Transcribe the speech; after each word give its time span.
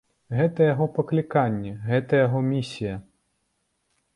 Гэта 0.37 0.59
яго 0.73 0.87
пакліканне, 0.95 1.73
гэта 1.91 2.13
яго 2.25 2.39
місія. 2.49 2.95